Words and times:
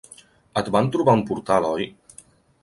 Et 0.61 0.71
van 0.75 0.89
trobar 0.95 1.15
a 1.17 1.19
un 1.19 1.23
portal, 1.29 1.69
oi? 1.73 1.87